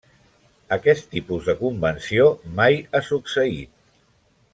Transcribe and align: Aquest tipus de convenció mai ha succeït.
Aquest 0.77 1.03
tipus 1.11 1.49
de 1.49 1.55
convenció 1.59 2.25
mai 2.61 2.79
ha 2.93 3.03
succeït. 3.11 3.75